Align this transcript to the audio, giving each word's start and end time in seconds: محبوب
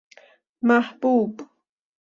محبوب 0.67 1.35